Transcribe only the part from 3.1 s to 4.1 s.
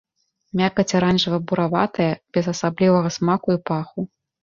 смаку і паху.